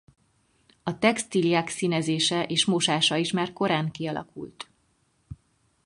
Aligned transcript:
A 0.83 0.97
textíliák 0.97 1.67
színezése 1.69 2.43
és 2.45 2.65
mosása 2.65 3.15
is 3.15 3.31
már 3.31 3.53
korán 3.53 3.91
kialakult. 3.91 4.69